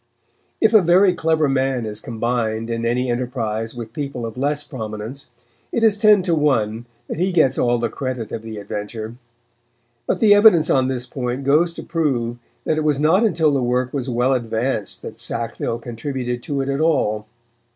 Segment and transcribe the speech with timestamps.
[0.59, 5.29] If a very clever man is combined in any enterprise with people of less prominence,
[5.71, 9.13] it is ten to one that he gets all the credit of the adventure.
[10.07, 13.61] But the evidence on this point goes to prove that it was not until the
[13.61, 17.27] work was well advanced that Sackville contributed to it at all.